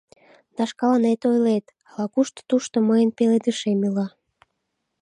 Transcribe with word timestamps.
Да 0.55 0.63
шкаланет 0.69 1.21
ойлет: 1.29 1.65
«Ала-кушто 1.89 2.39
тушто 2.49 2.77
мыйын 2.87 3.09
пеледышем 3.17 3.79
ила…» 3.87 4.07